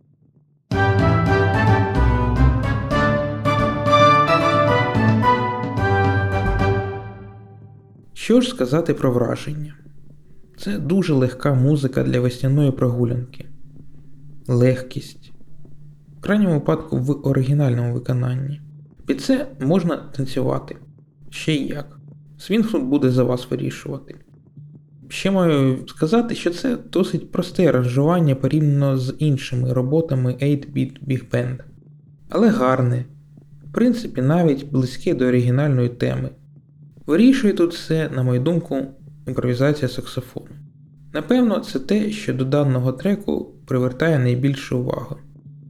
Що 8.26 8.40
ж 8.40 8.48
сказати 8.48 8.94
про 8.94 9.12
враження? 9.12 9.74
Це 10.58 10.78
дуже 10.78 11.14
легка 11.14 11.54
музика 11.54 12.02
для 12.02 12.20
весняної 12.20 12.70
прогулянки, 12.70 13.46
легкість, 14.48 15.32
в 16.18 16.20
крайньому 16.20 16.54
випадку 16.54 16.98
в 16.98 17.26
оригінальному 17.26 17.94
виконанні. 17.94 18.60
Під 19.06 19.20
це 19.20 19.46
можна 19.60 19.96
танцювати. 19.96 20.76
Ще 21.30 21.54
й 21.54 21.66
як. 21.68 22.00
Свінг 22.38 22.70
тут 22.70 22.84
буде 22.84 23.10
за 23.10 23.24
вас 23.24 23.50
вирішувати. 23.50 24.14
Ще 25.08 25.30
маю 25.30 25.88
сказати, 25.88 26.34
що 26.34 26.50
це 26.50 26.76
досить 26.76 27.32
просте 27.32 27.66
аранжування 27.66 28.34
порівняно 28.34 28.98
з 28.98 29.14
іншими 29.18 29.72
роботами 29.72 30.32
8-bit 30.32 31.08
Big 31.08 31.30
Band. 31.30 31.58
Але 32.28 32.48
гарне, 32.48 33.04
в 33.68 33.72
принципі, 33.72 34.22
навіть 34.22 34.70
близьке 34.70 35.14
до 35.14 35.24
оригінальної 35.24 35.88
теми. 35.88 36.30
Вирішує 37.06 37.52
тут 37.52 37.74
все, 37.74 38.08
на 38.08 38.22
мою 38.22 38.40
думку, 38.40 38.86
імпровізація 39.26 39.88
саксофону. 39.88 40.46
Напевно, 41.12 41.58
це 41.60 41.78
те, 41.78 42.10
що 42.10 42.34
до 42.34 42.44
даного 42.44 42.92
треку 42.92 43.54
привертає 43.66 44.18
найбільшу 44.18 44.78
увагу. 44.78 45.16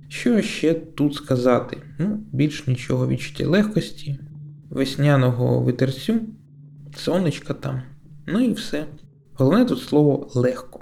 Що 0.08 0.42
ще 0.42 0.74
тут 0.74 1.14
сказати? 1.14 1.82
Ну, 1.98 2.20
більш 2.32 2.66
нічого 2.66 3.08
відчуття 3.08 3.48
легкості, 3.48 4.18
весняного 4.70 5.60
витерцю, 5.60 6.14
сонечка 6.96 7.54
там, 7.54 7.82
ну 8.26 8.40
і 8.40 8.52
все. 8.52 8.86
Головне 9.34 9.64
тут 9.64 9.82
слово 9.82 10.30
легко. 10.34 10.80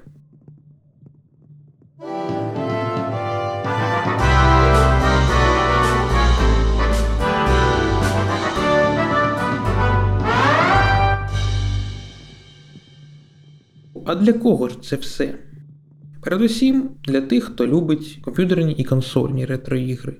А 14.04 14.14
для 14.14 14.32
кого 14.32 14.68
ж 14.68 14.82
це 14.82 14.96
все? 14.96 15.34
Передусім 16.20 16.90
для 17.04 17.20
тих, 17.20 17.44
хто 17.44 17.66
любить 17.66 18.18
комп'ютерні 18.22 18.72
і 18.72 18.84
консольні 18.84 19.46
ретроігри. 19.46 20.16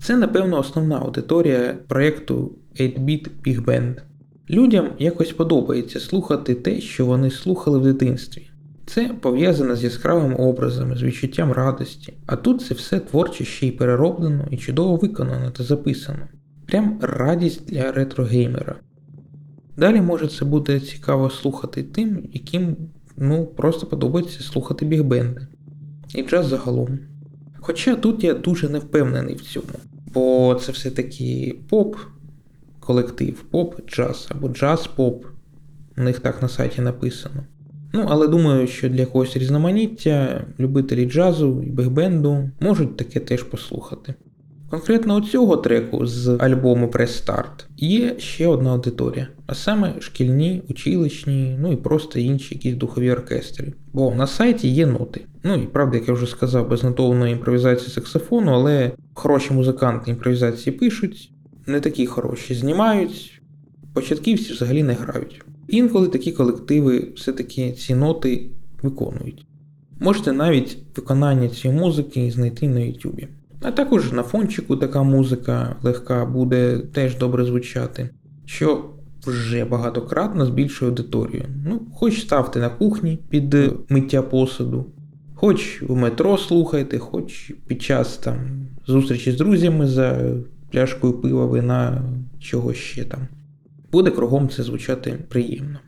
Це, 0.00 0.16
напевно, 0.16 0.58
основна 0.58 0.98
аудиторія 0.98 1.78
проєкту 1.88 2.58
8-Bit 2.80 3.28
Big 3.46 3.64
Band. 3.64 3.96
Людям 4.50 4.88
якось 4.98 5.32
подобається 5.32 6.00
слухати 6.00 6.54
те, 6.54 6.80
що 6.80 7.06
вони 7.06 7.30
слухали 7.30 7.78
в 7.78 7.82
дитинстві. 7.82 8.50
Це 8.86 9.10
пов'язано 9.20 9.76
з 9.76 9.84
яскравими 9.84 10.34
образами, 10.34 10.96
з 10.96 11.02
відчуттям 11.02 11.52
радості, 11.52 12.14
а 12.26 12.36
тут 12.36 12.62
це 12.62 12.74
все 12.74 13.00
творче 13.00 13.44
ще 13.44 13.66
й 13.66 13.70
перероблено 13.70 14.48
і 14.50 14.56
чудово 14.56 14.96
виконано 14.96 15.50
та 15.50 15.64
записано. 15.64 16.28
Прям 16.66 16.98
радість 17.02 17.66
для 17.66 17.92
ретрогеймера. 17.92 18.76
Далі 19.76 20.00
може 20.00 20.28
це 20.28 20.44
буде 20.44 20.80
цікаво 20.80 21.30
слухати 21.30 21.82
тим, 21.82 22.28
яким 22.32 22.76
ну, 23.16 23.46
просто 23.46 23.86
подобається 23.86 24.42
слухати 24.42 24.86
бігбенди. 24.86 25.46
І 26.14 26.22
джаз 26.22 26.46
загалом. 26.46 26.98
Хоча 27.60 27.96
тут 27.96 28.24
я 28.24 28.34
дуже 28.34 28.68
не 28.68 28.78
впевнений 28.78 29.34
в 29.34 29.40
цьому, 29.40 29.66
бо 30.14 30.54
це 30.54 30.72
все-таки 30.72 31.58
поп-колектив, 31.68 33.44
поп-джаз 33.50 34.26
або 34.28 34.48
джаз-поп. 34.48 35.24
У 35.96 36.02
них 36.02 36.20
так 36.20 36.42
на 36.42 36.48
сайті 36.48 36.80
написано. 36.80 37.44
Ну, 37.92 38.06
але 38.08 38.28
думаю, 38.28 38.66
що 38.66 38.88
для 38.88 39.06
когось 39.06 39.36
різноманіття 39.36 40.46
любителі 40.60 41.10
джазу 41.10 41.62
і 41.62 41.70
бігбенду 41.70 42.50
можуть 42.60 42.96
таке 42.96 43.20
теж 43.20 43.42
послухати. 43.42 44.14
Конкретно 44.74 45.16
у 45.16 45.20
цього 45.20 45.56
треку 45.56 46.06
з 46.06 46.28
альбому 46.28 46.86
Start 46.86 47.64
є 47.76 48.18
ще 48.18 48.46
одна 48.46 48.70
аудиторія, 48.70 49.28
а 49.46 49.54
саме 49.54 50.00
шкільні, 50.00 50.62
училищні, 50.68 51.56
ну 51.60 51.72
і 51.72 51.76
просто 51.76 52.18
інші 52.18 52.54
якісь 52.54 52.74
духові 52.74 53.10
оркестри. 53.10 53.72
Бо 53.92 54.14
на 54.14 54.26
сайті 54.26 54.68
є 54.68 54.86
ноти. 54.86 55.20
Ну 55.42 55.54
і 55.54 55.66
правда, 55.66 55.96
як 55.96 56.08
я 56.08 56.14
вже 56.14 56.26
сказав, 56.26 56.68
без 56.68 56.84
нотованої 56.84 57.32
імпровізації 57.32 57.90
саксофону, 57.90 58.52
але 58.52 58.92
хороші 59.14 59.54
музиканти 59.54 60.10
імпровізації 60.10 60.76
пишуть, 60.76 61.30
не 61.66 61.80
такі 61.80 62.06
хороші 62.06 62.54
знімають, 62.54 63.42
початківці 63.92 64.52
взагалі 64.52 64.82
не 64.82 64.92
грають. 64.92 65.42
Інколи 65.68 66.08
такі 66.08 66.32
колективи 66.32 67.08
все-таки 67.16 67.72
ці 67.72 67.94
ноти 67.94 68.50
виконують. 68.82 69.46
Можете 70.00 70.32
навіть 70.32 70.78
виконання 70.96 71.48
цієї 71.48 71.80
музики 71.80 72.30
знайти 72.30 72.68
на 72.68 72.80
YouTube. 72.80 73.28
А 73.64 73.70
також 73.70 74.12
на 74.12 74.22
фончику 74.22 74.76
така 74.76 75.02
музика 75.02 75.76
легка 75.82 76.26
буде 76.26 76.78
теж 76.78 77.16
добре 77.16 77.44
звучати, 77.44 78.10
що 78.44 78.90
вже 79.26 79.64
багатократно 79.64 80.46
збільшує 80.46 80.90
аудиторію. 80.90 81.44
Ну, 81.66 81.80
хоч 81.94 82.20
ставте 82.20 82.60
на 82.60 82.68
кухні 82.68 83.18
під 83.28 83.56
миття 83.88 84.22
посуду, 84.22 84.86
хоч 85.34 85.82
в 85.82 85.96
метро 85.96 86.38
слухайте, 86.38 86.98
хоч 86.98 87.52
під 87.66 87.82
час 87.82 88.16
там 88.16 88.36
зустрічі 88.86 89.32
з 89.32 89.36
друзями 89.36 89.86
за 89.86 90.34
пляшкою 90.70 91.12
пива, 91.12 91.46
вина, 91.46 92.02
чого 92.40 92.74
ще 92.74 93.04
там. 93.04 93.20
Буде 93.92 94.10
кругом 94.10 94.48
це 94.48 94.62
звучати 94.62 95.18
приємно. 95.28 95.78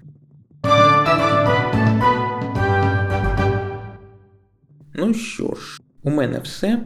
Ну 4.94 5.14
що 5.14 5.54
ж, 5.54 5.80
у 6.02 6.10
мене 6.10 6.38
все. 6.38 6.84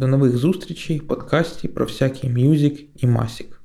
До 0.00 0.06
нових 0.06 0.36
зустрічей 0.36 0.98
в 0.98 1.06
подкасті 1.06 1.68
про 1.68 1.86
всякий 1.86 2.30
мюзик 2.30 2.80
і 2.96 3.06
масік. 3.06 3.59